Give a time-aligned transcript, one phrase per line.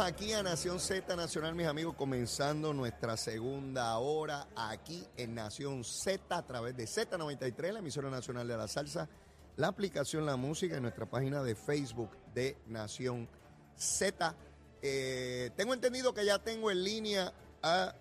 [0.00, 6.34] Aquí a Nación Z Nacional, mis amigos, comenzando nuestra segunda hora aquí en Nación Z
[6.34, 9.08] a través de Z93, la emisora nacional de la salsa,
[9.56, 13.28] la aplicación La Música y nuestra página de Facebook de Nación
[13.74, 14.34] Z.
[14.80, 17.32] Eh, tengo entendido que ya tengo en línea
[17.62, 17.94] a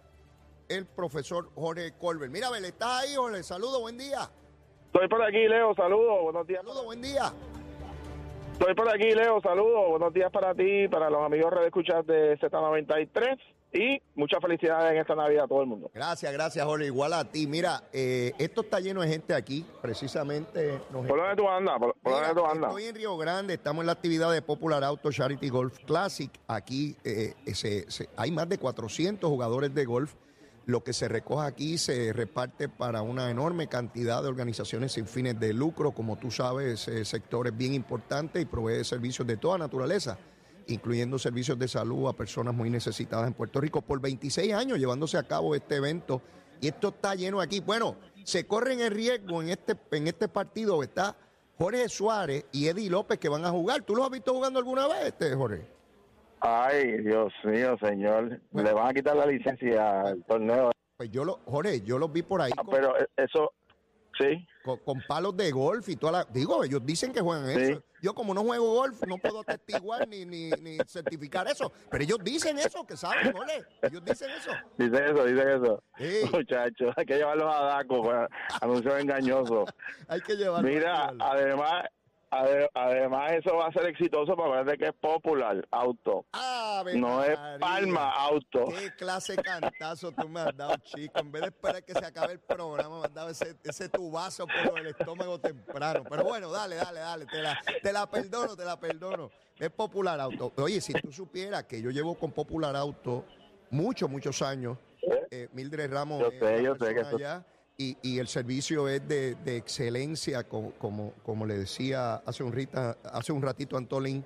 [0.69, 2.31] el profesor Jorge Colbert.
[2.31, 3.43] Mira, Abel, ¿estás ahí, Jorge?
[3.43, 4.29] Saludos, buen día.
[4.85, 6.61] Estoy por aquí, Leo, saludos, buenos días.
[6.61, 7.33] Saludos, buen día.
[8.61, 12.37] Estoy por aquí, Leo, saludos, buenos días para ti, para los amigos de escuchar de
[12.37, 13.35] Z93
[13.73, 15.89] y muchas felicidades en esta Navidad a todo el mundo.
[15.95, 16.85] Gracias, gracias, Jorge.
[16.85, 17.47] Igual a ti.
[17.47, 20.79] Mira, eh, esto está lleno de gente aquí, precisamente.
[20.91, 21.79] nos- ¿Por dónde tú andas?
[21.79, 22.69] ¿Por, por Mira, dónde tú andas?
[22.69, 26.29] Estoy en Río Grande, estamos en la actividad de Popular Auto Charity Golf Classic.
[26.47, 30.13] Aquí eh, se- se- hay más de 400 jugadores de golf.
[30.65, 35.39] Lo que se recoge aquí se reparte para una enorme cantidad de organizaciones sin fines
[35.39, 35.91] de lucro.
[35.91, 40.19] Como tú sabes, ese sector es bien importante y provee servicios de toda naturaleza,
[40.67, 43.81] incluyendo servicios de salud a personas muy necesitadas en Puerto Rico.
[43.81, 46.21] Por 26 años llevándose a cabo este evento
[46.61, 47.59] y esto está lleno aquí.
[47.59, 50.83] Bueno, se corren el riesgo en este, en este partido.
[50.83, 51.17] Está
[51.57, 53.81] Jorge Suárez y Eddie López que van a jugar.
[53.81, 55.80] ¿Tú los has visto jugando alguna vez, este Jorge?
[56.41, 58.41] Ay, Dios mío, señor.
[58.53, 60.71] Le van a quitar la licencia al torneo.
[60.97, 63.53] Pues yo, lo, Jorge, yo los vi por ahí Ah, con, pero eso,
[64.19, 64.47] sí.
[64.63, 66.23] con- con palos de golf y toda la...
[66.25, 67.61] Digo, ellos dicen que juegan Sí.
[67.73, 67.83] eso.
[68.03, 71.71] Yo como no juego golf, no puedo atestiguar ni, ni, ni certificar eso.
[71.91, 73.63] Pero ellos dicen eso, que saben, Jorge.
[73.83, 74.51] Ellos dicen eso.
[74.77, 75.83] Dicen eso, dicen eso.
[75.97, 76.21] Sí.
[76.33, 78.17] Muchachos, hay que llevarlos a DACO, pues,
[78.61, 79.69] anuncios engañosos.
[80.07, 80.67] Hay que llevarlo.
[80.67, 81.89] hay que Mira, además, ade-
[82.31, 86.25] además eso va a ser exitoso para ver que es popular auto.
[86.31, 87.37] Ave No es.
[87.59, 88.65] Palma Auto.
[88.67, 91.19] Qué clase de cantazo tú me has dado, chico.
[91.19, 94.45] En vez de esperar que se acabe el programa, me has dado ese, ese tubazo
[94.47, 96.03] por el estómago temprano.
[96.09, 97.25] Pero bueno, dale, dale, dale.
[97.25, 99.29] Te la, te la perdono, te la perdono.
[99.59, 100.53] Es Popular Auto.
[100.57, 103.25] Oye, si tú supieras que yo llevo con Popular Auto
[103.69, 104.77] muchos, muchos años,
[105.29, 107.45] eh, Mildred Ramos Yo sé, yo sé que eso- allá,
[107.81, 112.51] y, y el servicio es de, de excelencia, como, como, como le decía hace un,
[112.51, 114.23] rita, hace un ratito Antolín.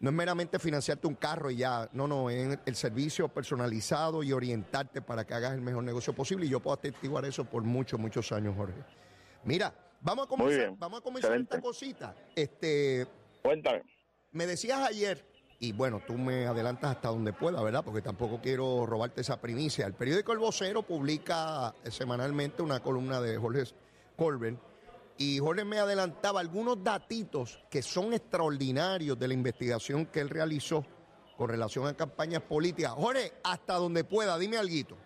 [0.00, 4.32] No es meramente financiarte un carro y ya, no, no, es el servicio personalizado y
[4.32, 6.46] orientarte para que hagas el mejor negocio posible.
[6.46, 8.82] Y yo puedo atestiguar eso por muchos, muchos años, Jorge.
[9.44, 11.56] Mira, vamos a comenzar, vamos a comenzar excelente.
[11.56, 12.14] esta cosita.
[12.34, 13.06] Este,
[13.42, 13.82] Cuéntame.
[14.32, 15.24] me decías ayer,
[15.58, 17.82] y bueno, tú me adelantas hasta donde pueda, ¿verdad?
[17.84, 19.86] Porque tampoco quiero robarte esa primicia.
[19.86, 23.64] El periódico El Vocero publica semanalmente una columna de Jorge
[24.16, 24.58] Colbert.
[25.18, 30.84] Y Jorge me adelantaba algunos datitos que son extraordinarios de la investigación que él realizó
[31.38, 32.92] con relación a campañas políticas.
[32.92, 34.96] Jorge, hasta donde pueda, dime algo.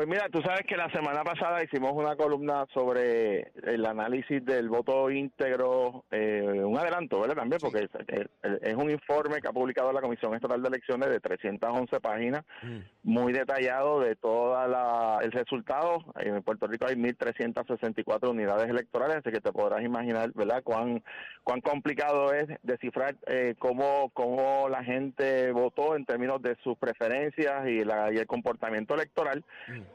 [0.00, 4.70] Pues mira, tú sabes que la semana pasada hicimos una columna sobre el análisis del
[4.70, 7.36] voto íntegro, eh, un adelanto, ¿verdad?
[7.36, 7.86] También, porque
[8.62, 12.46] es, un informe que ha publicado la Comisión Estatal de Elecciones de 311 páginas,
[13.02, 14.56] muy detallado de todo
[15.20, 16.02] el resultado.
[16.18, 21.04] En Puerto Rico hay 1.364 unidades electorales, así que te podrás imaginar, ¿verdad?, cuán,
[21.44, 27.68] cuán complicado es descifrar eh, cómo, cómo la gente votó en términos de sus preferencias
[27.68, 29.44] y, la, y el comportamiento electoral.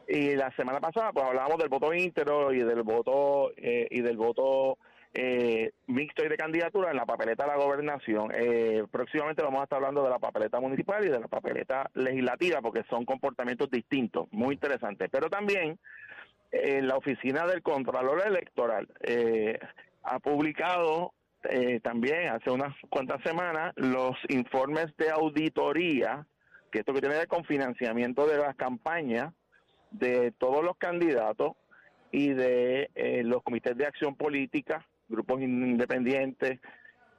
[0.08, 4.18] Y la semana pasada, pues hablábamos del voto íntegro y del voto eh, y del
[4.18, 4.78] voto
[5.16, 8.32] eh, mixto y de candidatura en la papeleta de la gobernación.
[8.36, 12.62] Eh, próximamente vamos a estar hablando de la papeleta municipal y de la papeleta legislativa,
[12.62, 15.10] porque son comportamientos distintos, muy interesantes.
[15.10, 15.80] Pero también
[16.52, 19.58] eh, la oficina del Contralor Electoral eh,
[20.04, 21.14] ha publicado
[21.84, 26.26] también hace unas cuantas semanas los informes de auditoría,
[26.72, 29.32] que esto que tiene que ver con financiamiento de las campañas
[30.00, 31.54] de todos los candidatos
[32.12, 36.60] y de eh, los comités de acción política, grupos independientes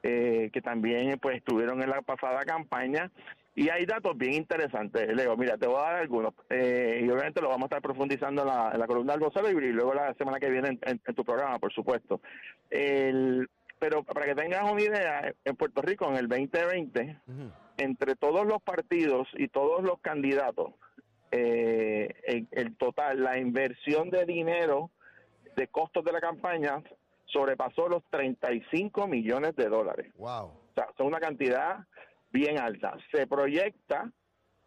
[0.02, 3.11] eh, que también pues estuvieron en la pasada campaña
[3.55, 5.37] y hay datos bien interesantes, Leo.
[5.37, 8.49] Mira, te voy a dar algunos eh, y obviamente lo vamos a estar profundizando en
[8.49, 11.14] la, en la columna del vocero y luego la semana que viene en, en- en
[11.14, 12.20] tu programa, por supuesto.
[12.70, 17.17] El, pero para que tengas una idea, en Puerto Rico en el 2020,
[17.78, 20.73] entre todos los partidos y todos los candidatos,
[21.31, 24.90] eh, el, el total, la inversión de dinero
[25.56, 26.82] de costos de la campaña
[27.26, 30.12] sobrepasó los 35 millones de dólares.
[30.17, 30.46] Wow.
[30.46, 31.87] O sea, son una cantidad
[32.31, 32.96] bien alta.
[33.12, 34.11] Se proyecta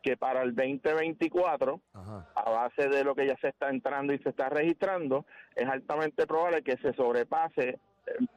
[0.02, 2.30] que para el 2024, Ajá.
[2.36, 5.26] a base de lo que ya se está entrando y se está registrando,
[5.56, 7.80] es altamente probable que se sobrepase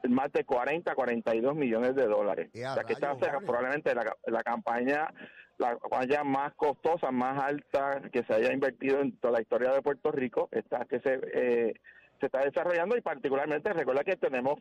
[0.09, 2.49] más de 40, 42 millones de dólares.
[2.53, 3.47] ¡Eh, a o sea, que esta rayos, va a ser Jorge!
[3.47, 5.13] probablemente la, la campaña
[5.59, 9.81] la campaña más costosa, más alta que se haya invertido en toda la historia de
[9.81, 11.73] Puerto Rico, esta que se, eh,
[12.19, 14.59] se está desarrollando y particularmente recuerda que tenemos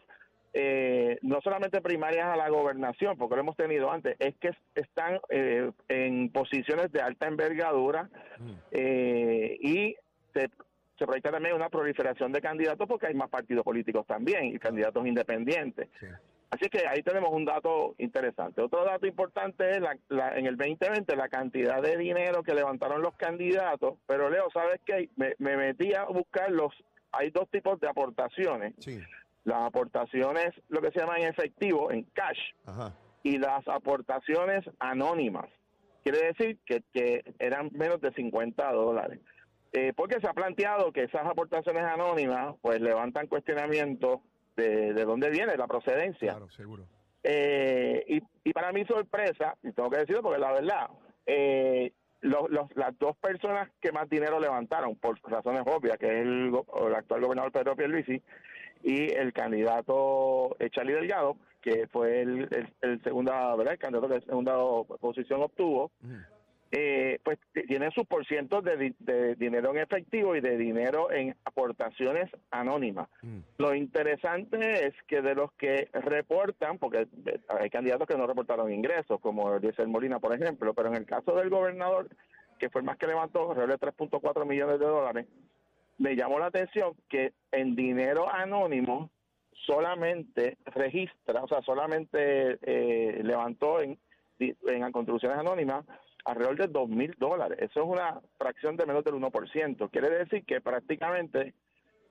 [0.55, 5.19] eh, no solamente primarias a la gobernación, porque lo hemos tenido antes, es que están
[5.31, 8.53] eh, en posiciones de alta envergadura Mm.
[8.73, 9.97] eh, y
[10.35, 10.50] se,
[11.02, 15.04] se proyecta también una proliferación de candidatos porque hay más partidos políticos también y candidatos
[15.04, 15.88] independientes.
[15.99, 16.06] Sí.
[16.50, 18.60] Así que ahí tenemos un dato interesante.
[18.62, 23.02] Otro dato importante es la, la- en el 2020 la cantidad de dinero que levantaron
[23.02, 23.94] los candidatos.
[24.06, 25.08] Pero Leo, ¿sabes qué?
[25.16, 26.72] Me, me metí a buscar los...
[27.10, 28.75] Hay dos tipos de aportaciones.
[28.78, 29.00] Sí.
[29.44, 32.94] Las aportaciones, lo que se llama en efectivo, en cash, Ajá.
[33.25, 35.46] y las aportaciones anónimas.
[36.04, 39.19] Quiere decir que, que eran menos de 50 dólares.
[39.72, 44.20] Eh, porque se ha planteado que esas aportaciones anónimas pues levantan cuestionamientos
[44.56, 46.32] de, de dónde viene la procedencia.
[46.32, 46.84] Claro, seguro.
[47.22, 50.90] Eh, y, y para mi sorpresa, y tengo que decirlo porque la verdad,
[51.24, 56.22] eh, los- los- las dos personas que más dinero levantaron, por razones obvias, que es
[56.26, 56.52] el,
[56.94, 58.20] actual gobernador Pedro Pierluisi
[58.82, 63.75] y el candidato Charlie Delgado, que fue el, el, el segunda, ¿verdad?
[63.75, 64.54] El candidato que segunda
[65.00, 65.92] posición obtuvo.
[66.74, 71.36] Eh, pues t- tienen sus porcientos de, de dinero en efectivo y de dinero en
[71.44, 73.08] aportaciones anónimas.
[73.20, 73.38] Mm.
[73.58, 77.06] Lo interesante es que de los que reportan, porque
[77.60, 81.34] hay candidatos que no reportaron ingresos, como Diesel Molina, por ejemplo, pero en el caso
[81.34, 82.08] del gobernador,
[82.58, 85.26] que fue el más que levantó, de 3.4 millones de dólares,
[85.98, 89.10] me llamó la atención que en dinero anónimo
[89.66, 93.98] solamente registra, o sea, solamente eh, levantó en,
[94.38, 95.84] en contribuciones anónimas
[96.24, 97.58] alrededor de 2 mil dólares.
[97.60, 99.90] Eso es una fracción de menos del 1%.
[99.90, 101.54] Quiere decir que prácticamente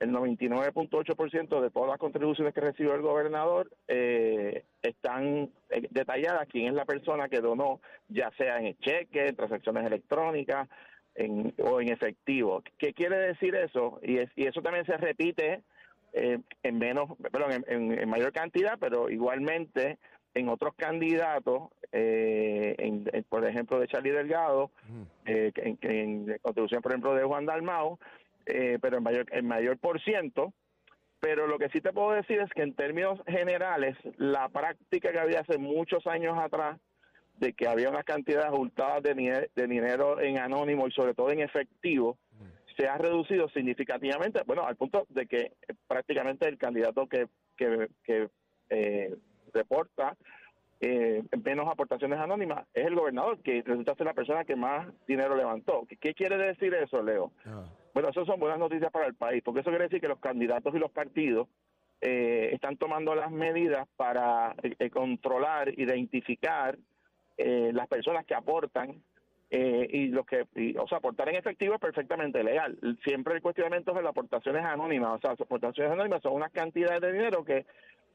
[0.00, 6.66] el 99.8% de todas las contribuciones que recibió el gobernador eh, están eh, detalladas quién
[6.66, 10.68] es la persona que donó, ya sea en cheque, en transacciones electrónicas
[11.14, 12.62] en, o en efectivo.
[12.78, 14.00] ¿Qué quiere decir eso?
[14.02, 15.62] Y, es- y eso también se repite
[16.14, 19.98] eh, en menos, perdón, en mayor cantidad, pero igualmente
[20.34, 24.70] en otros candidatos, eh, en- en, por ejemplo, de Charlie Delgado,
[25.26, 27.98] eh, en, en contribución, por ejemplo, de Juan Dalmao,
[28.46, 30.52] eh, pero en mayor, en mayor por ciento.
[31.20, 35.20] Pero lo que sí te puedo decir es que en términos generales, la práctica que
[35.20, 36.80] había hace muchos años atrás,
[37.38, 41.30] de que había unas cantidades abultadas de, dine- de dinero en anónimo y sobre todo
[41.30, 42.18] en efectivo,
[42.76, 45.52] se ha reducido significativamente, bueno, al punto de que
[45.86, 47.26] prácticamente el candidato que,
[47.56, 48.28] que, que,
[48.70, 49.14] eh,
[49.52, 50.16] reporta
[50.80, 55.36] eh, menos aportaciones anónimas es el gobernador, que resulta ser la persona que más dinero
[55.36, 55.86] levantó.
[56.00, 57.30] ¿Qué, quiere decir eso, Leo?
[57.46, 57.64] Ah.
[57.94, 60.74] Bueno, eso son buenas noticias para el país, porque eso quiere decir que los candidatos
[60.74, 61.46] y los partidos
[62.00, 66.76] eh, están tomando las medidas para eh, eh, controlar, identificar
[67.36, 69.00] eh, las personas que aportan
[69.50, 72.76] eh, y los que, y, o sea, aportar en efectivo es perfectamente legal.
[73.04, 76.50] Siempre el cuestionamiento es de las aportaciones anónimas, o sea, las aportaciones anónimas son unas
[76.50, 77.66] cantidades de dinero que,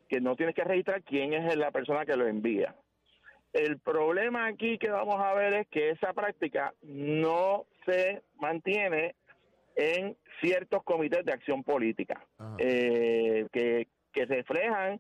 [0.08, 2.76] que no tienes que registrar quién es la persona que lo envía.
[3.54, 9.16] El problema aquí que vamos a ver es que esa práctica no se mantiene
[9.76, 12.26] en ciertos comités de acción política
[12.58, 15.00] eh, que, que reflejan,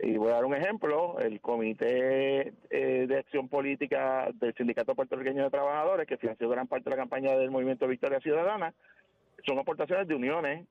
[0.00, 5.44] y voy a dar un ejemplo, el Comité eh, de Acción Política del Sindicato Puertorriqueño
[5.44, 8.74] de Trabajadores, que financió gran parte de la campaña del Movimiento Victoria Ciudadana,
[9.46, 10.66] son aportaciones de uniones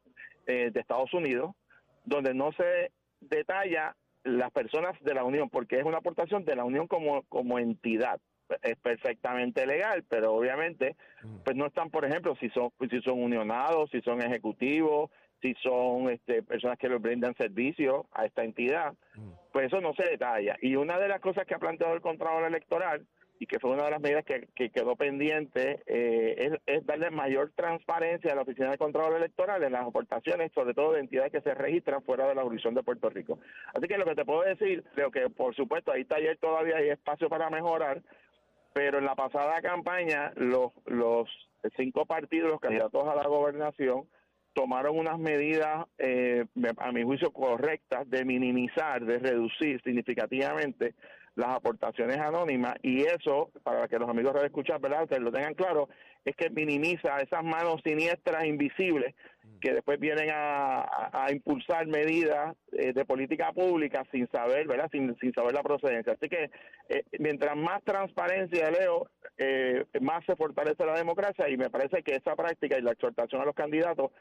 [0.48, 1.56] eh, de Estados Unidos,
[2.04, 6.64] donde no se detalla las personas de la unión, porque es una aportación de la
[6.64, 8.20] unión como, como entidad.
[8.62, 10.96] Es perfectamente legal, pero obviamente
[11.44, 15.10] pues no están, por ejemplo, si son si son unionados, si son ejecutivos,
[15.42, 18.94] si son este, personas que les brindan servicio a esta entidad,
[19.52, 20.58] pues eso no se detalla.
[20.62, 23.06] Y una de las cosas que ha planteado el Contralor Electoral
[23.40, 27.52] y que fue una de las medidas que, que quedó pendiente eh, es, darle mayor
[27.56, 31.42] transparencia a la Oficina de Contralor Electoral en las aportaciones, sobre todo de entidades que
[31.42, 33.40] se registran fuera de la jurisdicción de Puerto Rico.
[33.74, 36.90] Así que lo que te puedo decir, creo que por supuesto ahí taller todavía hay
[36.90, 38.02] espacio para mejorar,
[38.74, 41.30] pero en la pasada campaña los, los
[41.76, 44.08] cinco partidos, los candidatos a la gobernación,
[44.54, 46.46] tomaron unas medidas, eh,
[46.78, 50.96] a mi juicio, correctas de minimizar, de reducir significativamente
[51.36, 55.08] las aportaciones anónimas y eso, para que los amigos de escuchar, ¿verdad?
[55.08, 55.90] Que lo tengan claro,
[56.24, 59.14] es que minimiza esas manos siniestras invisibles
[59.62, 60.86] que después vienen a,
[61.32, 64.90] impulsar medidas eh, de política pública sin saber, ¿verdad?
[64.92, 66.14] Sin, sin saber la procedencia.
[66.14, 66.52] Así que
[66.90, 72.16] eh, mientras más transparencia leo, eh, más se fortalece la democracia y me parece que
[72.16, 74.12] esa práctica y la exhortación a los candidatos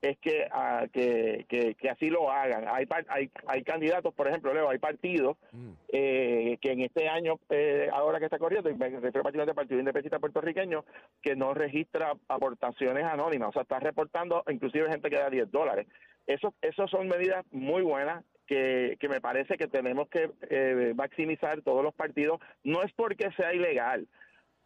[0.00, 2.64] es que, ah, que, que, así lo hagan.
[2.68, 5.70] Hay, hay, hay candidatos, por ejemplo, Leo, hay partidos mm.
[5.88, 9.80] eh, que en este año, eh, ahora que está corriendo, y me refiero al Partido
[9.80, 10.84] Independiente Puertorriqueño,
[11.20, 15.86] que no registra aportaciones anónimas, o sea, está reportando inclusive gente que da 10 dólares.
[16.26, 21.62] Eso, eso son medidas muy buenas que, que me parece que tenemos que eh, maximizar
[21.62, 22.40] todos los partidos.
[22.62, 24.06] No es porque sea ilegal,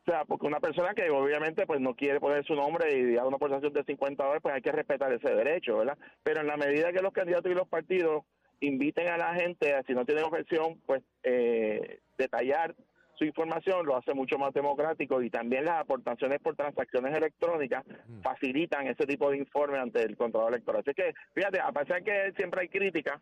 [0.05, 3.27] o sea, porque una persona que obviamente pues no quiere poner su nombre y dar
[3.27, 5.97] una aportación de 50 dólares, pues hay que respetar ese derecho, ¿verdad?
[6.25, 8.25] Pero en la medida que los candidatos y los partidos
[8.59, 12.75] inviten a la gente, si no tienen objeción, pues eh, detallar
[13.15, 17.85] su información lo hace mucho más democrático y también las aportaciones por transacciones electrónicas
[18.23, 20.83] facilitan ese tipo de informe ante el control electoral.
[20.85, 23.21] Así que, fíjate, a pesar de que siempre hay críticas,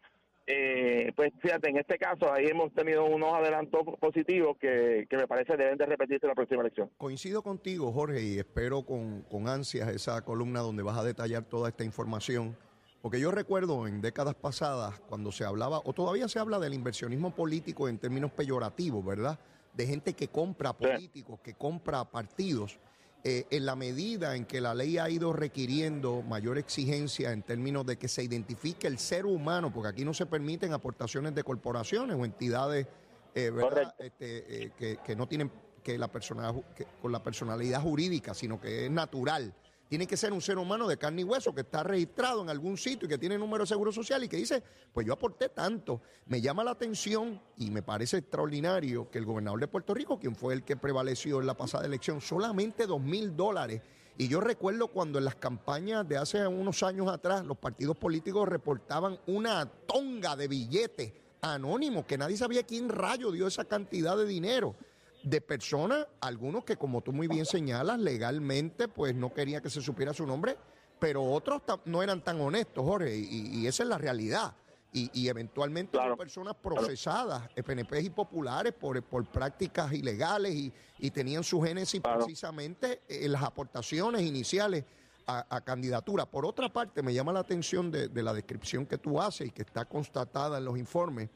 [0.53, 5.57] eh, pues fíjate, en este caso ahí hemos tenido unos adelantos positivos que, me parece
[5.57, 6.91] deben de repetirse en la próxima elección.
[6.97, 11.69] Coincido contigo, Jorge, y espero con, con ansias esa columna donde vas a detallar toda
[11.69, 12.57] esta información.
[13.01, 17.35] Porque yo recuerdo en décadas pasadas cuando se hablaba, o todavía se habla del inversionismo
[17.35, 19.39] político en términos peyorativos, ¿verdad?
[19.73, 22.79] De gente que compra políticos, que compra partidos.
[23.23, 27.85] Eh, en la medida en que la ley ha ido requiriendo mayor exigencia en términos
[27.85, 32.17] de que se identifique el ser humano, porque aquí no se permiten aportaciones de corporaciones
[32.17, 32.87] o entidades
[33.35, 33.53] eh,
[33.99, 35.51] este, eh, que, no tienen
[35.83, 36.55] que la persona
[37.03, 39.53] con la personalidad jurídica, sino que es natural
[39.91, 42.79] tiene que ser un ser humano de carne y hueso que está registrado en algún
[42.79, 46.01] sitio y que tiene número de seguro social y que dice, pues yo aporté tanto.
[46.27, 50.37] Me llama la atención y me parece extraordinario que el gobernador de Puerto Rico, quien
[50.37, 53.83] fue el que prevaleció en la pasada elección, solamente dos mil dólares.
[54.17, 58.49] Y yo recuerdo cuando en las campañas de hace unos años atrás los partidos políticos
[58.49, 64.27] reportaban una tonga de billetes anónimos que nadie sabía quién rayo dio esa cantidad de
[64.27, 64.77] dinero
[65.23, 69.81] de personas, algunos que como tú muy bien señalas, legalmente pues no quería que se
[69.81, 70.57] supiera su nombre,
[70.99, 74.55] pero otros no eran tan honestos, Jorge, y, esa es la realidad.
[74.93, 80.55] Y, eventualmente personas procesadas, PNP y populares, por, por prácticas ilegales
[80.99, 84.85] y, tenían su génesis precisamente en las aportaciones iniciales
[85.27, 86.27] a, candidatura.
[86.27, 89.63] Por otra parte, me llama la atención de, la descripción que tú haces y que
[89.63, 91.31] está constatada en los informes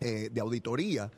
[0.00, 1.10] eh, de auditoría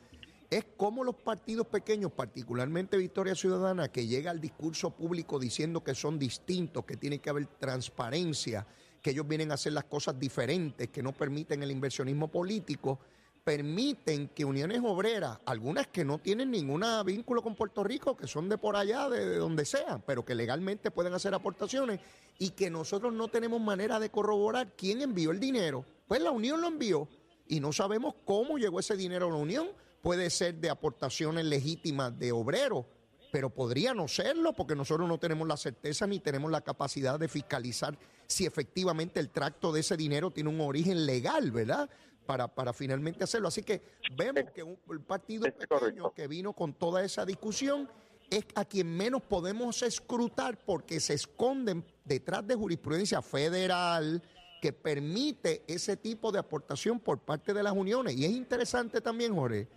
[0.57, 5.95] es como los partidos pequeños, particularmente Victoria Ciudadana, que llega al discurso público diciendo que
[5.95, 8.67] son distintos, que tiene que haber transparencia,
[9.01, 12.99] que ellos vienen a hacer las cosas diferentes, que no permiten el inversionismo político,
[13.43, 18.47] permiten que uniones obreras, algunas que no tienen ningún vínculo con Puerto Rico, que son
[18.47, 21.99] de por allá, de, donde sean, pero que legalmente pueden hacer aportaciones
[22.39, 25.83] y que nosotros no tenemos manera de corroborar quién envió el dinero.
[26.07, 27.07] Pues la Unión lo envió
[27.47, 29.67] y no sabemos cómo llegó ese dinero a la Unión
[30.03, 32.85] puede ser de aportaciones legítimas de obreros,
[33.31, 37.29] pero podría no serlo porque nosotros no tenemos la certeza ni tenemos la capacidad de
[37.29, 41.89] fiscalizar si efectivamente el tracto de ese dinero tiene un origen legal, ¿verdad?
[42.25, 43.47] Para, para finalmente hacerlo.
[43.47, 43.81] Así que
[44.15, 47.89] vemos que un, el partido pequeño que vino con toda esa discusión
[48.29, 54.21] es a quien menos podemos escrutar porque se esconden detrás de jurisprudencia federal,
[54.61, 58.15] que permite ese tipo de aportación por parte de las uniones.
[58.15, 59.67] Y es interesante también, Jorge,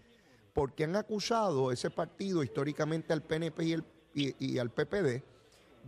[0.57, 3.85] porque han acusado ese partido históricamente al PNP y, el,
[4.15, 5.23] y, al PPD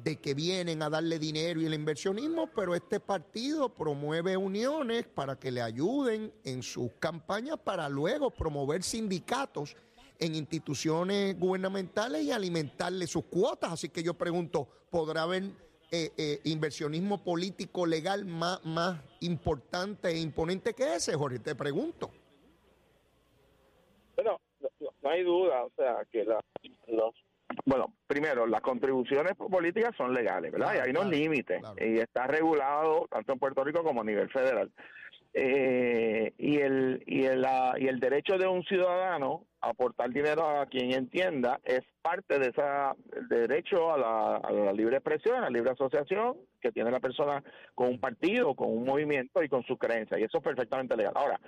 [0.05, 5.39] de que vienen a darle dinero y el inversionismo, pero este partido promueve uniones para
[5.39, 9.75] que le ayuden en sus campañas para luego promover sindicatos
[10.19, 13.73] en instituciones gubernamentales y alimentarle sus cuotas.
[13.73, 15.45] Así que yo pregunto, ¿podrá haber
[15.91, 21.39] eh, eh, inversionismo político legal más, más importante e imponente que ese, Jorge?
[21.39, 22.11] Te pregunto.
[25.02, 26.40] No hay duda, o sea, que la,
[26.88, 27.14] los
[27.64, 30.75] bueno, primero, las contribuciones políticas son legales, ¿verdad?
[30.76, 31.61] y hay unos límites.
[31.78, 34.71] Y está regulado tanto en Puerto Rico como a nivel federal.
[35.35, 37.47] Eh, y, el, y, el,
[37.78, 42.49] y el derecho de un ciudadano a aportar dinero a quien entienda es parte de
[42.49, 42.62] ese
[43.28, 47.43] derecho a la, a la libre expresión, a la libre asociación que tiene la persona
[47.75, 50.19] con un partido, con un movimiento y con sus creencias.
[50.19, 51.12] Y eso es perfectamente legal.
[51.14, 51.38] Ahora,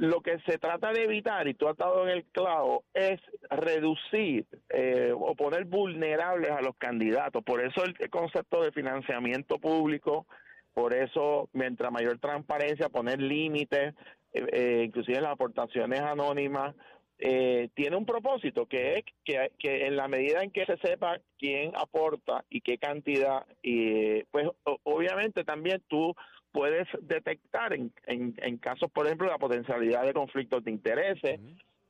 [0.00, 4.46] lo que se trata de evitar, y tú has estado en el clavo, es reducir
[4.70, 7.44] eh, o poner vulnerables a los candidatos.
[7.44, 10.26] Por eso el concepto de financiamiento público,
[10.72, 13.94] por eso mientras mayor transparencia, poner límites,
[14.32, 16.74] eh, eh, inclusive las aportaciones anónimas,
[17.18, 21.20] eh, tiene un propósito que es que, que, en la medida en que se sepa
[21.38, 24.48] quién aporta y qué cantidad, y pues
[24.84, 26.14] obviamente también tú
[26.52, 31.40] puedes detectar en, en, casos, por ejemplo, la potencialidad de conflictos de intereses.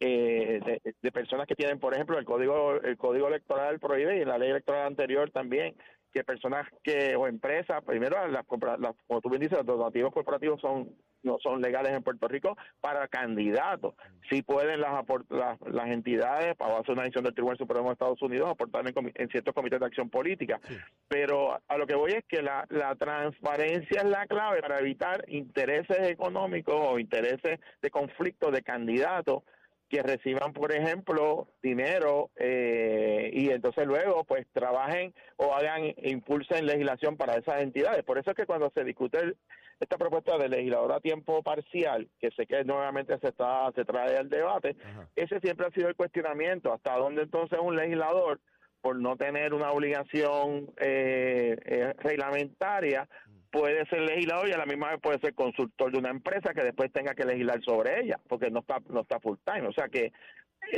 [0.02, 4.38] Eh, de, personas que tienen, por ejemplo, el código el código electoral prohíbe y la
[4.38, 5.74] ley electoral anterior también
[6.10, 8.46] que personas que o empresas, primero, las,
[8.78, 10.88] las, como tú bien dices, los donativos corporativos son
[11.22, 13.94] no son legales en Puerto Rico para candidatos.
[14.28, 18.22] Sí pueden las, las, las entidades, para hacer una decisión del Tribunal Supremo de Estados
[18.22, 20.60] Unidos, aportar en, ciertos comités de acción política.
[21.08, 25.24] Pero a lo que voy es que la, la transparencia es la clave para evitar
[25.28, 29.42] intereses económicos o intereses de conflicto de candidatos
[29.90, 37.16] que reciban, por ejemplo, dinero eh, y entonces luego pues trabajen o hagan, impulsen legislación
[37.16, 38.04] para esas entidades.
[38.04, 39.34] Por eso es que cuando se discute
[39.80, 44.16] esta propuesta de legislador a tiempo parcial, que sé que nuevamente se, está, se trae
[44.16, 44.76] al debate,
[45.16, 48.40] ese siempre ha sido el cuestionamiento, hasta dónde entonces un legislador
[48.82, 53.08] por no tener una obligación eh, eh, reglamentaria,
[53.50, 56.62] puede ser legislador y a la misma vez puede ser consultor de una empresa que
[56.62, 59.88] después tenga que legislar sobre ella, porque no está no está full time, o sea
[59.88, 60.12] que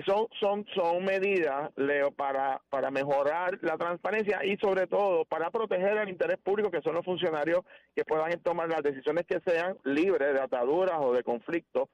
[0.06, 5.98] son son son medidas Leo para para mejorar la transparencia y sobre todo para proteger
[5.98, 7.60] el interés público que son los funcionarios
[7.94, 11.88] que puedan tomar las decisiones que sean libres de ataduras o de conflictos.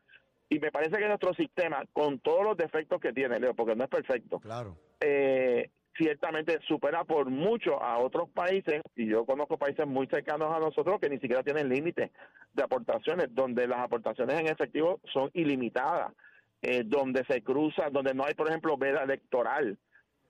[0.50, 3.85] Y me parece que nuestro sistema con todos los defectos que tiene Leo porque no
[3.85, 4.76] es perfecto claro.
[5.00, 10.61] eh, ciertamente supera por mucho a otros países, y yo conozco países muy cercanos a
[10.61, 12.11] nosotros que ni siquiera tienen límites
[12.54, 16.12] de aportaciones, donde las aportaciones en efectivo son ilimitadas,
[16.62, 19.78] eh, donde se cruza, donde no hay, por ejemplo, veda electoral,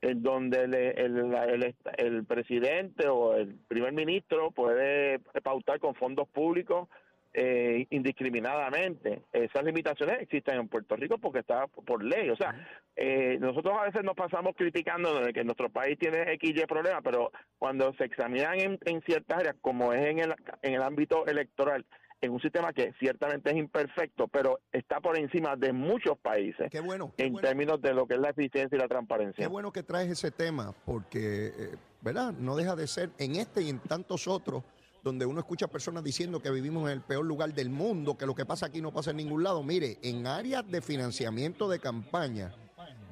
[0.01, 6.89] en donde el, el, el, presidente o el primer ministro puede pautar con fondos públicos
[7.35, 9.23] eh, indiscriminadamente.
[9.33, 12.31] Esas limitaciones existen en Puerto Rico porque está por ley.
[12.31, 12.55] O sea,
[12.97, 17.31] eh, nosotros a veces nos pasamos criticando de que nuestro país tiene XY problemas, pero
[17.59, 21.85] cuando se examinan en, en ciertas áreas, como es en el, en el ámbito electoral,
[22.21, 26.81] en un sistema que ciertamente es imperfecto, pero está por encima de muchos países qué
[26.81, 29.45] bueno, en términos de lo que es la eficiencia y la transparencia.
[29.45, 32.33] Qué bueno que traes ese tema, porque, eh, ¿verdad?
[32.33, 34.65] No deja de ser en este y en tantos otros
[35.03, 38.35] donde uno escucha personas diciendo que vivimos en el peor lugar del mundo, que lo
[38.35, 39.63] que pasa aquí no pasa en ningún lado.
[39.63, 42.53] Mire, en áreas de financiamiento de campaña,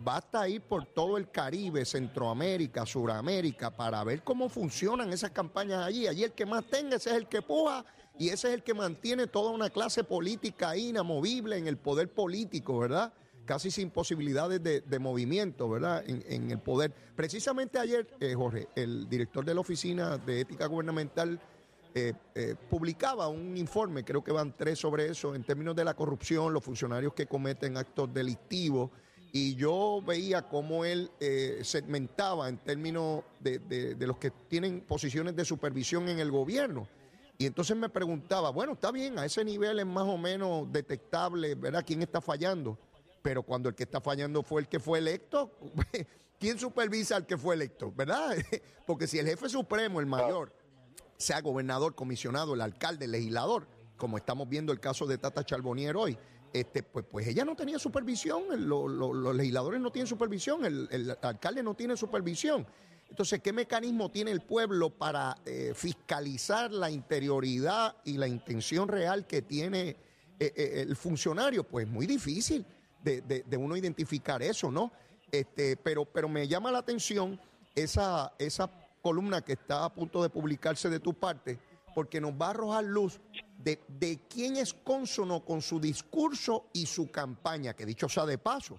[0.03, 6.07] basta ir por todo el Caribe, Centroamérica, Suramérica, para ver cómo funcionan esas campañas allí.
[6.07, 7.85] Allí el que más tenga, ese es el que puja
[8.19, 12.79] y ese es el que mantiene toda una clase política inamovible en el poder político,
[12.79, 13.13] ¿verdad?
[13.45, 16.03] Casi sin posibilidades de, movimiento, ¿verdad?
[16.07, 16.93] En, el poder.
[17.15, 21.39] Precisamente ayer, eh, Jorge, el director de la Oficina de Ética Gubernamental
[21.95, 25.95] eh, eh, publicaba un informe, creo que van tres sobre eso, en términos de la
[25.95, 28.91] corrupción, los funcionarios que cometen actos delictivos,
[29.33, 31.11] y yo veía cómo él
[31.63, 36.89] segmentaba en términos de, los que tienen posiciones de supervisión en el gobierno.
[37.39, 41.55] Y entonces me preguntaba, bueno, está bien, a ese nivel es más o menos detectable,
[41.55, 42.79] ¿verdad?, quién está fallando.
[43.23, 45.59] Pero cuando el que está fallando fue el que fue electo,
[46.39, 48.37] ¿quién supervisa al que fue electo, verdad?
[48.87, 50.53] Porque si el jefe supremo, el mayor,
[51.19, 55.97] sea gobernador, comisionado, el alcalde, el legislador, como estamos viendo el caso de Tata Charbonnier
[55.97, 56.19] hoy,
[56.53, 61.75] este, pues, pues ella no tenía supervisión, los legisladores no tienen supervisión, el, alcalde no
[61.75, 62.67] tiene supervisión.
[63.09, 69.27] Entonces, ¿qué mecanismo tiene el pueblo para eh, fiscalizar la interioridad y la intención real
[69.27, 69.97] que tiene eh,
[70.39, 71.65] eh, el funcionario?
[71.65, 72.65] Pues muy difícil
[73.03, 74.91] de, de, uno identificar eso, ¿no?
[75.31, 77.41] Este, pero, pero me llama la atención
[77.75, 78.69] esa, esa
[79.01, 81.59] columna que está a punto de publicarse de tu parte,
[81.95, 83.21] porque nos va a arrojar luz
[83.59, 88.39] de, de quién es consono con su discurso y su campaña, que dicho sea de
[88.39, 88.79] paso,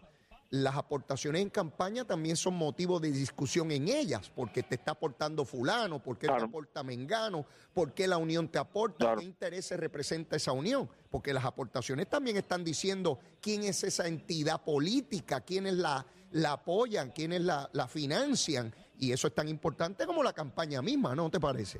[0.49, 5.43] las aportaciones en campaña también son motivo de discusión en ellas, porque te está aportando
[5.43, 10.89] fulano, porque te aporta mengano, porque la unión te aporta, qué intereses representa esa unión,
[11.09, 17.11] porque las aportaciones también están diciendo quién es esa entidad política, quiénes la, la apoyan,
[17.11, 21.39] quiénes la, la financian, y eso es tan importante como la campaña misma, ¿no te
[21.39, 21.79] parece?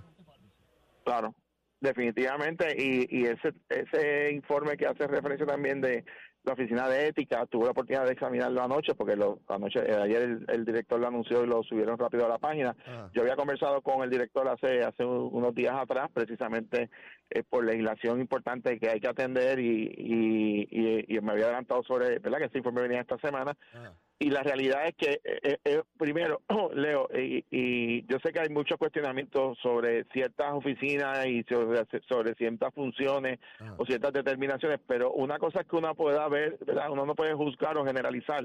[1.03, 1.33] Claro,
[1.79, 2.75] definitivamente.
[2.77, 6.03] Y, y ese, ese informe que hace referencia también de
[6.47, 10.39] la oficina de ética, tuve la oportunidad de examinarlo anoche, porque lo, anoche, eh, ayer
[10.47, 12.75] el, director lo anunció y lo subieron rápido a la página.
[12.87, 13.09] Ah.
[13.13, 16.89] Yo había conversado con el director hace, hace unos días atrás, precisamente
[17.29, 22.19] eh, por legislación importante que hay que atender y, y, y, me había adelantado sobre,
[22.19, 22.39] ¿verdad?
[22.39, 23.55] Que ese informe venía esta semana.
[23.73, 23.91] Ah.
[24.19, 26.41] Y la realidad es que, eh, eh, primero,
[26.73, 32.33] Leo, y, y, yo sé que hay muchos cuestionamientos sobre ciertas oficinas y sobre, sobre
[32.35, 33.39] ciertas funciones
[33.77, 36.89] o ciertas determinaciones, pero una cosa es que uno pueda ver, ¿verdad?
[36.89, 38.43] Uno no puede juzgar o generalizar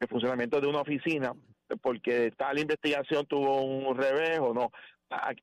[0.00, 1.34] el funcionamiento de una oficina
[1.82, 4.72] porque tal investigación tuvo un revés o no.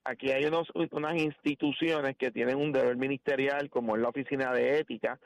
[0.03, 4.79] Aquí hay unos, unas instituciones que tienen un deber ministerial, como es la Oficina de
[4.79, 5.19] Ética,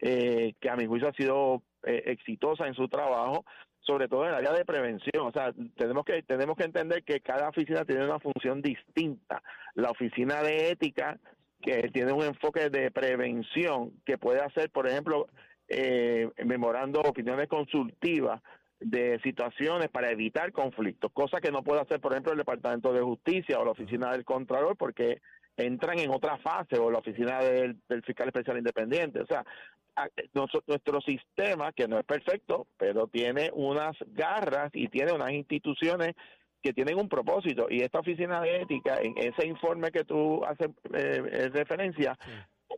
[0.00, 3.44] eh, que a mi juicio ha sido eh, exitosa en su trabajo,
[3.88, 5.26] sobre todo en el área de prevención.
[5.26, 9.42] O sea, tenemos que tenemos que entender que cada oficina tiene una función distinta.
[9.74, 11.18] La oficina de ética
[11.62, 15.26] que tiene un enfoque de prevención que puede hacer, por ejemplo,
[15.68, 18.42] eh, memorando opiniones consultivas
[18.80, 23.00] de situaciones para evitar conflictos, cosa que no puede hacer, por ejemplo, el Departamento de
[23.00, 25.20] Justicia o la Oficina del Contralor, porque
[25.56, 29.20] entran en otra fase, o la Oficina del, Fiscal Especial Independiente.
[29.20, 29.44] O sea,
[30.34, 36.14] nuestro sistema, que no es perfecto, pero tiene unas garras y tiene unas instituciones
[36.62, 37.66] que tienen un propósito.
[37.70, 42.18] Y esta Oficina de Ética, en ese informe que tú haces eh, eh, referencia,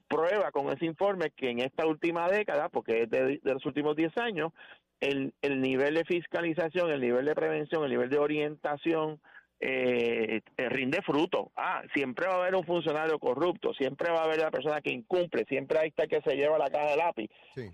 [0.08, 3.96] prueba con ese informe que en esta última década, porque es de, de los últimos
[3.96, 4.52] 10 años,
[5.00, 9.20] el, el nivel de fiscalización, el nivel de prevención, el nivel de orientación
[9.60, 11.52] eh, eh, rinde fruto.
[11.56, 14.90] Ah, siempre va a haber un funcionario corrupto, siempre va a haber la persona que
[14.90, 17.30] incumple, siempre hay está que se lleva la caja de lápiz.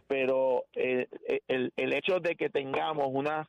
[0.08, 3.48] Pero eh, eh, el, el hecho de que tengamos una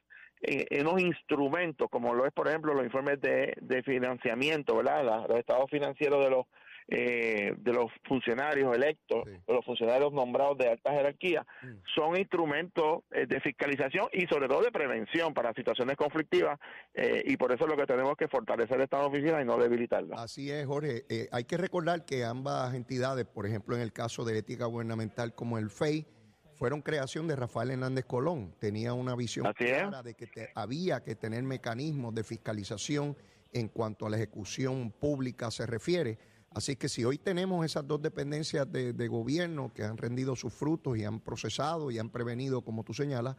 [0.80, 5.26] unos instrumentos, como lo es, por ejemplo, los informes de, de financiamiento, ¿verdad?
[5.28, 6.46] los estados financieros de los
[6.90, 11.68] eh, de los funcionarios electos, de los funcionarios nombrados de alta jerarquía, mm.
[11.94, 16.58] son instrumentos eh, de fiscalización y sobre todo de prevención para situaciones conflictivas
[16.94, 20.16] eh, y por eso es lo que tenemos que fortalecer esta oficina y no debilitarla.
[20.16, 21.04] Así es, Jorge.
[21.30, 25.58] hay que recordar que ambas entidades, por ejemplo, en el caso de ética gubernamental como
[25.58, 26.06] el FEI,
[26.54, 28.56] fueron creación de Rafael Hernández Colón.
[28.60, 33.18] Tenía una visión clara de que había que tener mecanismos de fiscalización
[33.52, 36.18] en cuanto a la ejecución pública se refiere
[36.58, 40.98] Así que si hoy tenemos esas dos dependencias de, gobierno que han rendido sus frutos
[40.98, 43.36] y han procesado y han prevenido, como tú señalas,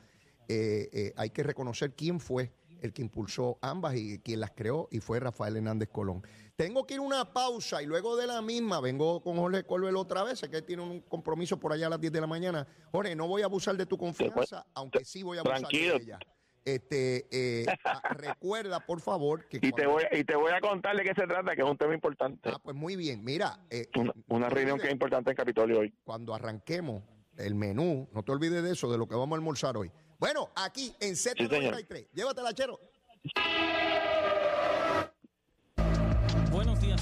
[0.47, 4.87] eh, eh, hay que reconocer quién fue el que impulsó ambas y quien las creó
[4.93, 6.23] y fue Rafael Hernández Colón.
[6.55, 9.97] Tengo que ir a una pausa y luego de la misma vengo con Jorge Colbel
[9.97, 12.69] otra vez, sé que tiene un compromiso por allá a las 10 de la mañana.
[12.93, 16.21] Jorge, no voy a abusar de tu confianza, aunque sí voy a abusar de ella.
[16.75, 19.57] Este, eh, ah, recuerda, por favor, que...
[19.63, 21.79] Y te, voy, y te voy a contar de qué se trata, que es un
[21.79, 22.51] tema importante.
[22.53, 23.25] Ah, pues muy bien.
[23.25, 23.59] Mira...
[23.71, 23.89] Eh,
[24.29, 25.95] una, reunión que es importante en Capitolio hoy.
[26.05, 27.03] Cuando arranquemos
[27.39, 29.91] el menú, no te olvides de eso, de lo que vamos a almorzar hoy.
[30.19, 31.97] Bueno, aquí en Z93.
[31.97, 32.79] Sí, Llévatela, chero.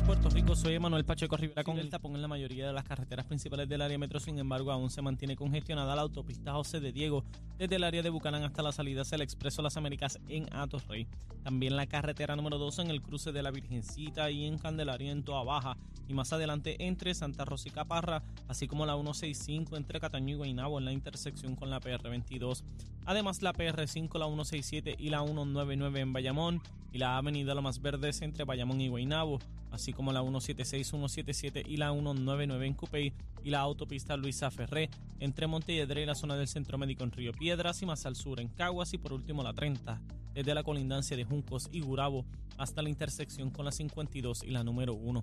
[0.07, 0.55] Puerto Rico.
[0.55, 3.83] Soy Emanuel Pacheco Rivera con el tapón en la mayoría de las carreteras principales del
[3.83, 4.21] área metro.
[4.21, 7.25] Sin embargo, aún se mantiene congestionada la autopista José de Diego
[7.59, 10.47] desde el área de Bucanán hasta la salida del Expreso Las Américas en
[10.89, 11.09] Rey.
[11.43, 15.25] También la carretera número 2 en el cruce de la Virgencita y en Candelaria en
[15.25, 15.77] Toa Baja.
[16.07, 20.39] Y más adelante entre Santa Rosa y Caparra, así como la 165 entre Cataño y
[20.39, 22.63] Guaynabo en la intersección con la PR22.
[23.07, 26.63] Además, la PR5, la 167 y la 199 en Bayamón
[26.97, 29.39] y la avenida Lomas Verdes entre Bayamón y Guaynabo,
[29.71, 33.13] así como la 176, 177 y la 199 en Cupey
[33.45, 34.89] y la autopista Luisa Ferré
[35.21, 38.41] entre Montelledre y la zona del Centro Médico en Río Piedras y más al sur
[38.41, 40.01] en Caguas y por último la 30
[40.33, 42.25] desde la colindancia de Juncos y Gurabo
[42.57, 45.23] hasta la intersección con la 52 y la número 1.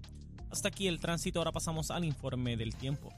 [0.52, 3.12] Hasta aquí el tránsito, ahora pasamos al informe del tiempo.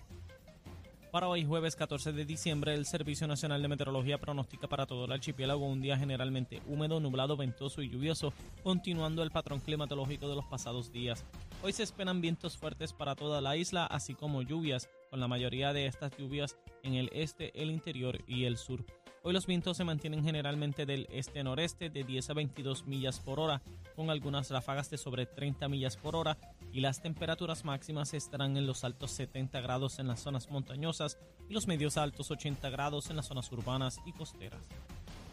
[1.15, 5.13] Para hoy jueves 14 de diciembre, el Servicio Nacional de Meteorología pronostica para todo el
[5.13, 10.43] archipiélago un día generalmente húmedo, nublado, ventoso y lluvioso, continuando el patrón climatológico de los
[10.43, 11.23] pasados días.
[11.63, 15.71] Hoy se esperan vientos fuertes para toda la isla, así como lluvias, con la mayoría
[15.71, 18.84] de estas lluvias en el este, el interior y el sur.
[19.23, 23.63] Hoy los vientos se mantienen generalmente del este-noreste de 10 a 22 millas por hora,
[23.95, 26.38] con algunas ráfagas de sobre 30 millas por hora,
[26.76, 31.54] y las temperaturas máximas estarán en los altos 70 grados en las zonas montañosas y
[31.54, 34.60] los medios altos 80 grados en las zonas urbanas y costeras.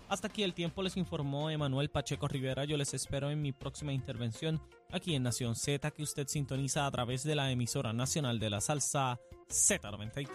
[0.08, 2.64] Hasta aquí el tiempo les informó Emanuel Pacheco Rivera.
[2.64, 6.90] Yo les espero en mi próxima intervención aquí en Nación Z que usted sintoniza a
[6.92, 10.28] través de la emisora nacional de la salsa Z93.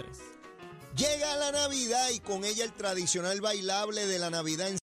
[0.98, 4.78] Llega la Navidad y con ella el tradicional bailable de la Navidad en